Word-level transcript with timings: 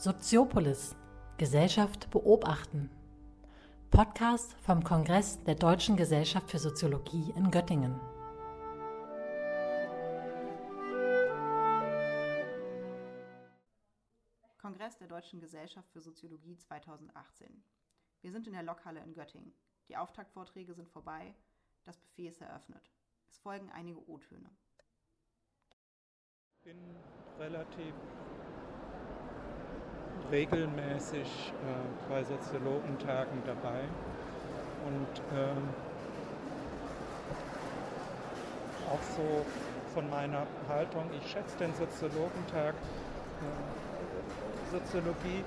Soziopolis 0.00 0.94
Gesellschaft 1.38 2.08
beobachten. 2.12 2.88
Podcast 3.90 4.54
vom 4.60 4.84
Kongress 4.84 5.42
der 5.42 5.56
Deutschen 5.56 5.96
Gesellschaft 5.96 6.48
für 6.48 6.60
Soziologie 6.60 7.32
in 7.34 7.50
Göttingen. 7.50 7.98
Kongress 14.58 14.96
der 14.98 15.08
Deutschen 15.08 15.40
Gesellschaft 15.40 15.90
für 15.90 16.00
Soziologie 16.00 16.56
2018. 16.56 17.64
Wir 18.20 18.30
sind 18.30 18.46
in 18.46 18.52
der 18.52 18.62
Lokhalle 18.62 19.00
in 19.00 19.14
Göttingen. 19.14 19.52
Die 19.88 19.96
Auftaktvorträge 19.96 20.74
sind 20.74 20.88
vorbei, 20.88 21.34
das 21.82 21.98
Buffet 21.98 22.28
ist 22.28 22.40
eröffnet. 22.40 22.88
Es 23.26 23.38
folgen 23.38 23.68
einige 23.72 24.08
O-Töne. 24.08 24.48
Ich 26.52 26.60
bin 26.60 26.78
relativ 27.40 27.94
regelmäßig 30.30 31.52
äh, 31.62 32.10
bei 32.10 32.22
Soziologentagen 32.24 33.42
dabei 33.46 33.80
und 34.86 35.22
ähm, 35.36 35.68
auch 38.90 39.02
so 39.16 39.44
von 39.94 40.08
meiner 40.10 40.46
Haltung, 40.68 41.04
ich 41.18 41.30
schätze 41.30 41.56
den 41.58 41.74
Soziologentag. 41.74 42.74
Äh, 42.74 44.70
Soziologie 44.70 45.44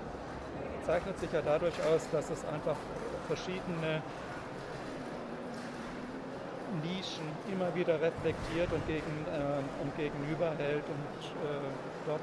zeichnet 0.85 1.19
sich 1.19 1.31
ja 1.31 1.41
dadurch 1.41 1.75
aus, 1.83 2.07
dass 2.11 2.29
es 2.29 2.43
einfach 2.45 2.75
verschiedene 3.27 4.01
Nischen 6.83 7.25
immer 7.51 7.73
wieder 7.75 8.01
reflektiert 8.01 8.71
und, 8.71 8.85
gegen, 8.87 9.25
äh, 9.27 9.83
und 9.83 9.95
gegenüberhält 9.97 10.83
und 10.87 11.25
äh, 11.43 11.69
dort 12.05 12.21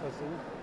versucht, 0.00 0.61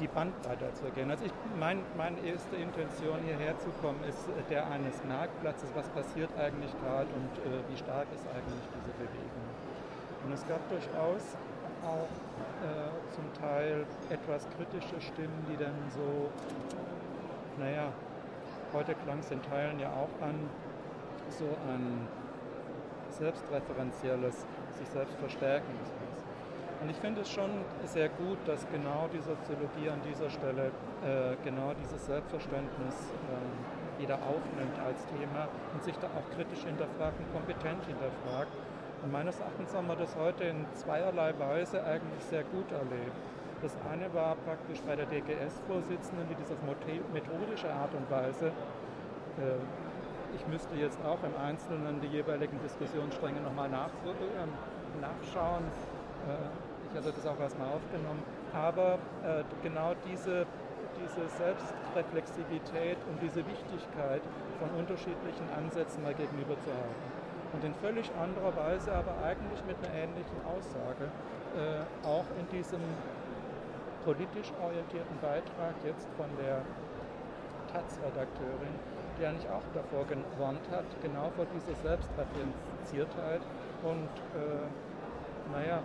die 0.00 0.06
Bandbreite 0.06 0.72
zu 0.74 0.86
erkennen. 0.86 1.10
Also 1.10 1.24
ich, 1.24 1.32
mein, 1.58 1.82
meine 1.96 2.18
erste 2.20 2.56
Intention 2.56 3.18
hierher 3.24 3.58
zu 3.58 3.70
kommen 3.82 3.98
ist 4.08 4.28
der 4.48 4.70
eines 4.70 5.02
Marktplatzes, 5.04 5.70
was 5.74 5.88
passiert 5.90 6.30
eigentlich 6.38 6.70
gerade 6.82 7.08
und 7.10 7.32
äh, 7.42 7.58
wie 7.68 7.76
stark 7.76 8.06
ist 8.14 8.26
eigentlich 8.28 8.66
diese 8.78 8.92
Bewegung. 8.94 9.46
Und 10.24 10.32
es 10.32 10.46
gab 10.46 10.62
durchaus 10.68 11.34
auch 11.82 12.10
äh, 12.62 13.14
zum 13.14 13.26
Teil 13.40 13.86
etwas 14.10 14.46
kritische 14.56 15.00
Stimmen, 15.00 15.46
die 15.50 15.56
dann 15.56 15.74
so, 15.90 16.30
naja, 17.58 17.92
heute 18.72 18.94
klang 18.94 19.18
es 19.20 19.30
in 19.30 19.42
Teilen 19.42 19.78
ja 19.80 19.88
auch 19.88 20.24
an, 20.24 20.48
so 21.30 21.44
ein 21.68 22.06
selbstreferenzielles, 23.10 24.46
sich 24.78 24.88
selbst 24.88 25.16
verstärkendes 25.18 25.88
und 26.80 26.90
ich 26.90 26.96
finde 26.96 27.22
es 27.22 27.30
schon 27.30 27.50
sehr 27.86 28.08
gut, 28.08 28.38
dass 28.46 28.66
genau 28.70 29.08
die 29.12 29.20
Soziologie 29.20 29.90
an 29.90 30.00
dieser 30.08 30.30
Stelle 30.30 30.70
äh, 31.02 31.36
genau 31.44 31.72
dieses 31.74 32.06
Selbstverständnis 32.06 32.94
äh, 32.94 34.02
wieder 34.02 34.14
aufnimmt 34.14 34.78
als 34.86 35.04
Thema 35.06 35.48
und 35.74 35.82
sich 35.82 35.96
da 35.98 36.06
auch 36.06 36.28
kritisch 36.36 36.64
hinterfragt 36.64 37.18
und 37.18 37.32
kompetent 37.32 37.82
hinterfragt. 37.84 38.52
Und 39.02 39.12
meines 39.12 39.38
Erachtens 39.40 39.74
haben 39.74 39.86
wir 39.88 39.96
das 39.96 40.14
heute 40.16 40.44
in 40.44 40.66
zweierlei 40.74 41.34
Weise 41.38 41.82
eigentlich 41.84 42.22
sehr 42.30 42.44
gut 42.44 42.70
erlebt. 42.70 43.16
Das 43.62 43.76
eine 43.90 44.12
war 44.14 44.36
praktisch 44.46 44.80
bei 44.86 44.94
der 44.94 45.06
DGS-Vorsitzenden, 45.06 46.28
die 46.30 46.36
das 46.38 46.52
auf 46.52 46.62
methodische 47.12 47.72
Art 47.72 47.92
und 47.94 48.08
Weise, 48.10 48.52
äh, 49.38 49.58
ich 50.34 50.46
müsste 50.46 50.76
jetzt 50.76 50.98
auch 51.04 51.18
im 51.24 51.34
Einzelnen 51.40 52.00
die 52.00 52.08
jeweiligen 52.08 52.60
Diskussionsstränge 52.62 53.40
nochmal 53.40 53.68
nach, 53.68 53.90
äh, 54.06 55.00
nachschauen, 55.00 55.64
äh, 56.28 56.67
ich 56.90 56.96
hatte 56.96 57.12
das 57.12 57.26
auch 57.26 57.38
erstmal 57.38 57.68
aufgenommen. 57.68 58.22
Aber 58.52 58.98
äh, 59.24 59.44
genau 59.62 59.92
diese, 60.08 60.46
diese 60.96 61.28
Selbstreflexivität 61.36 62.96
und 63.08 63.20
diese 63.20 63.44
Wichtigkeit 63.44 64.22
von 64.58 64.70
unterschiedlichen 64.78 65.46
Ansätzen 65.56 66.02
mal 66.02 66.14
gegenüber 66.14 66.56
zu 66.64 66.70
halten. 66.72 67.08
Und 67.52 67.64
in 67.64 67.74
völlig 67.80 68.10
anderer 68.16 68.52
Weise, 68.56 68.92
aber 68.92 69.16
eigentlich 69.24 69.60
mit 69.64 69.76
einer 69.80 69.94
ähnlichen 69.94 70.40
Aussage, 70.44 71.08
äh, 71.56 71.84
auch 72.06 72.28
in 72.36 72.46
diesem 72.52 72.80
politisch 74.04 74.52
orientierten 74.60 75.16
Beitrag 75.20 75.74
jetzt 75.84 76.08
von 76.16 76.28
der 76.40 76.60
Taz-Redakteurin, 77.72 78.74
die 79.18 79.26
eigentlich 79.26 79.48
auch 79.50 79.64
davor 79.74 80.04
gewarnt 80.08 80.64
hat, 80.70 80.84
genau 81.02 81.28
vor 81.36 81.46
dieser 81.52 81.76
Selbstreferenziertheit 81.84 83.40
und 83.84 84.12
äh, 84.32 84.64
naja, 85.52 85.80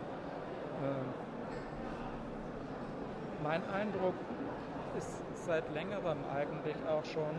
mein 3.44 3.62
Eindruck 3.70 4.16
ist 4.98 5.22
seit 5.46 5.70
längerem 5.74 6.18
eigentlich 6.34 6.78
auch 6.88 7.04
schon, 7.06 7.36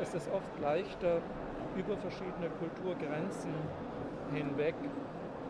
es 0.00 0.14
ist 0.14 0.28
oft 0.32 0.60
leichter, 0.60 1.20
über 1.76 1.96
verschiedene 1.96 2.50
Kulturgrenzen 2.58 3.54
hinweg 4.32 4.74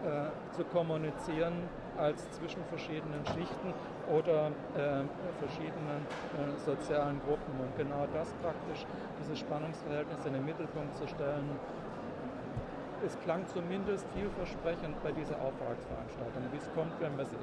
äh, 0.05 0.55
zu 0.55 0.65
kommunizieren 0.65 1.69
als 1.97 2.31
zwischen 2.33 2.65
verschiedenen 2.65 3.25
Schichten 3.27 3.75
oder 4.11 4.49
äh, 4.75 5.05
verschiedenen 5.39 6.07
äh, 6.35 6.59
sozialen 6.65 7.21
Gruppen. 7.21 7.53
Und 7.61 7.77
genau 7.77 8.07
das 8.13 8.33
praktisch, 8.43 8.87
dieses 9.21 9.39
Spannungsverhältnis 9.39 10.25
in 10.27 10.33
den 10.35 10.45
Mittelpunkt 10.45 10.97
zu 10.97 11.07
stellen, 11.07 11.51
es 13.05 13.19
klang 13.21 13.47
zumindest 13.49 14.07
vielversprechend 14.15 15.03
bei 15.03 15.13
dieser 15.13 15.41
Auftragsveranstaltung. 15.41 16.43
Wie 16.53 16.57
es 16.57 16.73
kommt, 16.73 16.99
werden 17.01 17.19
wir 17.19 17.27
sehen. 17.27 17.39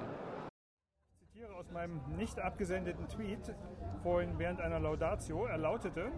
Ich 1.11 1.27
zitiere 1.27 1.53
aus 1.55 1.69
meinem 1.71 2.01
nicht 2.17 2.39
abgesendeten 2.39 3.07
Tweet 3.07 3.53
vorhin 4.03 4.37
während 4.37 4.61
einer 4.61 4.79
Laudatio. 4.79 5.45
Er 5.45 5.57
lautete, 5.57 6.11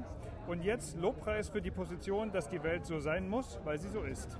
und 0.48 0.64
jetzt 0.64 0.98
Lobpreis 0.98 1.50
für 1.50 1.62
die 1.62 1.72
Position, 1.72 2.32
dass 2.32 2.50
die 2.50 2.62
Welt 2.64 2.86
so 2.86 3.00
sein 3.00 3.30
muss, 3.30 3.60
weil 3.64 3.78
sie 3.78 3.90
so 3.90 4.02
ist. 4.02 4.38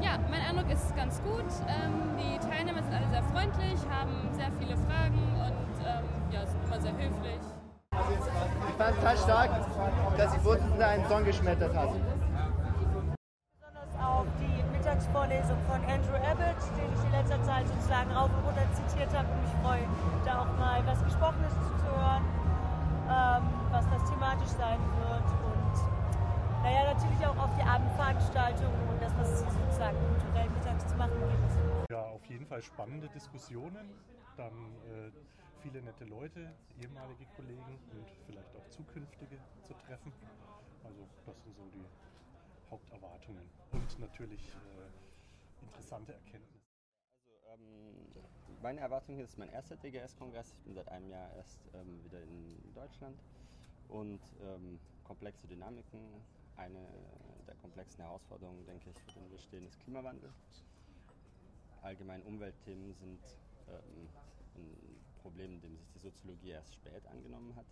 Ja, 0.00 0.18
mein 0.30 0.40
Eindruck 0.40 0.70
ist 0.70 0.94
ganz 0.96 1.22
gut. 1.22 1.44
Ähm, 1.68 2.16
die 2.18 2.38
Teilnehmer 2.38 2.82
sind 2.82 2.94
alle 2.94 3.08
sehr 3.08 3.22
freundlich, 3.24 3.88
haben 3.88 4.32
sehr 4.32 4.50
viele 4.58 4.76
Fragen 4.76 5.18
und 5.34 5.86
ähm, 5.86 6.04
ja, 6.32 6.46
sind 6.46 6.64
immer 6.64 6.80
sehr 6.80 6.92
höflich. 6.92 7.57
Ich 8.88 8.94
fand 8.94 9.18
es 9.18 9.24
total 9.24 9.48
stark, 9.48 9.50
dass 10.16 10.32
die 10.32 10.38
Vorsitzende 10.38 10.86
einen 10.86 11.04
Song 11.06 11.24
geschmettert 11.24 11.74
hat. 11.76 11.90
Besonders 11.92 13.94
auf 14.00 14.26
die 14.40 14.62
Mittagsvorlesung 14.72 15.58
von 15.68 15.84
Andrew 15.84 16.16
Abbott, 16.16 16.56
den 16.72 16.88
ich 16.96 17.04
in 17.04 17.12
letzter 17.12 17.36
Zeit 17.42 17.68
sozusagen 17.68 18.10
rauf 18.12 18.30
und 18.32 18.46
runter 18.46 18.64
zitiert 18.72 19.12
habe 19.12 19.28
und 19.28 19.42
mich 19.42 19.52
freue, 19.60 19.84
da 20.24 20.40
auch 20.40 20.48
mal 20.56 20.80
was 20.86 21.04
Gesprochenes 21.04 21.52
zu 21.52 21.84
hören, 21.84 22.24
ähm, 23.12 23.44
was 23.70 23.84
das 23.92 24.08
thematisch 24.08 24.56
sein 24.56 24.80
wird 25.04 25.28
und 25.44 25.76
naja, 26.64 26.88
natürlich 26.94 27.20
auch 27.26 27.36
auf 27.44 27.50
die 27.60 27.66
Abendveranstaltungen 27.68 28.88
und 28.88 29.02
das, 29.02 29.12
was 29.18 29.40
sozusagen 29.40 29.98
kulturell 30.08 30.48
mittags 30.48 30.86
zu 30.86 30.96
machen 30.96 31.20
gibt. 31.28 31.52
Ja, 31.90 32.04
auf 32.08 32.24
jeden 32.24 32.46
Fall 32.46 32.62
spannende 32.62 33.08
Diskussionen, 33.08 33.92
dann 34.36 34.52
äh, 34.88 35.10
viele 35.62 35.82
nette 35.82 36.04
Leute, 36.04 36.54
ehemalige 36.80 37.26
Kollegen 37.36 37.78
und 37.90 38.10
vielleicht 38.26 38.54
auch 38.56 38.68
zukünftige 38.68 39.38
zu 39.62 39.74
treffen. 39.74 40.12
Also 40.84 41.06
das 41.26 41.42
sind 41.42 41.56
so 41.56 41.68
die 41.74 41.84
Haupterwartungen 42.70 43.48
und 43.72 43.98
natürlich 43.98 44.40
äh, 44.48 45.64
interessante 45.64 46.12
Erkenntnisse. 46.12 46.68
Also 47.50 47.64
ähm, 47.64 48.62
meine 48.62 48.80
Erwartung 48.80 49.16
hier 49.16 49.24
ist 49.24 49.38
mein 49.38 49.50
erster 49.50 49.76
DGS-Kongress. 49.76 50.52
Ich 50.52 50.60
bin 50.64 50.74
seit 50.74 50.88
einem 50.88 51.08
Jahr 51.10 51.32
erst 51.34 51.60
ähm, 51.74 52.04
wieder 52.04 52.20
in 52.22 52.72
Deutschland 52.74 53.18
und 53.88 54.20
ähm, 54.42 54.78
komplexe 55.04 55.46
Dynamiken. 55.46 56.00
Eine 56.56 56.86
der 57.46 57.54
komplexen 57.56 58.02
Herausforderungen, 58.04 58.64
denke 58.66 58.90
ich, 58.90 58.98
für 58.98 59.20
den 59.20 59.30
wir 59.30 59.38
stehen, 59.38 59.66
ist 59.66 59.78
Klimawandel. 59.80 60.32
Allgemein 61.82 62.22
Umweltthemen 62.24 62.94
sind 62.94 63.20
ähm, 63.68 64.08
ein 64.56 65.07
Problem, 65.18 65.60
dem 65.60 65.76
sich 65.76 65.88
die 65.94 65.98
Soziologie 65.98 66.50
erst 66.50 66.74
spät 66.74 67.06
angenommen 67.06 67.54
hat 67.56 67.66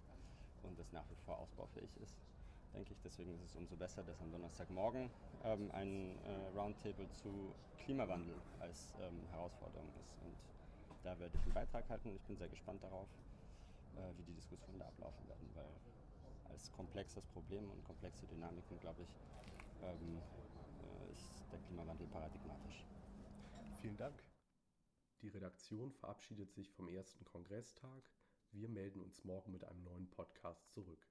und 0.63 0.79
das 0.79 0.93
nach 0.93 1.09
wie 1.11 1.17
vor 1.25 1.39
ausbaufähig 1.39 1.97
ist, 2.03 2.17
denke 2.75 2.93
ich. 2.93 3.01
Deswegen 3.03 3.35
ist 3.35 3.43
es 3.43 3.55
umso 3.55 3.77
besser, 3.77 4.03
dass 4.03 4.21
am 4.21 4.31
Donnerstagmorgen 4.31 5.11
ähm, 5.45 5.71
ein 5.73 6.19
äh, 6.25 6.59
Roundtable 6.59 7.09
zu 7.11 7.55
Klimawandel 7.79 8.35
als 8.61 8.95
ähm, 9.01 9.27
Herausforderung 9.31 9.89
ist. 10.01 10.17
Und 10.23 10.37
da 11.05 11.19
werde 11.19 11.37
ich 11.37 11.45
einen 11.45 11.55
Beitrag 11.55 11.89
halten 11.89 12.15
ich 12.15 12.23
bin 12.23 12.37
sehr 12.37 12.49
gespannt 12.49 12.83
darauf, 12.83 13.09
äh, 13.97 14.19
wie 14.19 14.25
die 14.25 14.35
Diskussionen 14.35 14.79
da 14.79 14.87
ablaufen 14.87 15.29
werden, 15.29 15.49
weil 15.55 15.71
als 16.51 16.71
komplexes 16.73 17.25
Problem 17.27 17.71
und 17.71 17.85
komplexe 17.85 18.27
Dynamiken, 18.27 18.79
glaube 18.81 19.03
ich, 19.03 19.09
ähm, 19.83 20.21
äh, 20.83 21.13
ist 21.13 21.53
der 21.53 21.59
Klimawandel 21.61 22.07
paradigmatisch. 22.09 22.85
Vielen 23.81 23.97
Dank. 23.97 24.36
Die 25.27 25.33
Redaktion 25.33 25.91
verabschiedet 25.91 26.53
sich 26.53 26.71
vom 26.71 26.89
ersten 26.89 27.25
Kongresstag. 27.25 28.13
Wir 28.53 28.69
melden 28.69 29.01
uns 29.01 29.25
morgen 29.25 29.51
mit 29.51 29.65
einem 29.65 29.83
neuen 29.83 30.09
Podcast 30.09 30.71
zurück. 30.71 31.05